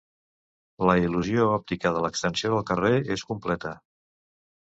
La 0.89 0.93
il·lusió 1.01 1.43
òptica 1.57 1.91
de 1.97 2.01
l'extensió 2.05 2.51
del 2.53 2.65
carrer 2.71 2.93
és 3.17 3.27
completa. 3.33 3.75